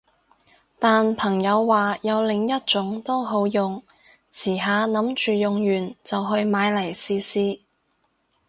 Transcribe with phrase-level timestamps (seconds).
[0.79, 3.83] 但朋友話有另一種都好用，
[4.33, 7.59] 遲下諗住用完就去買嚟試試